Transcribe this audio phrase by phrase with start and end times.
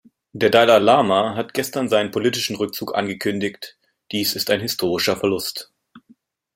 [0.33, 3.77] Der Dalai Lama hat gestern seinen politischen Rückzug angekündigt
[4.11, 5.71] dies ist ein historischer Verlust.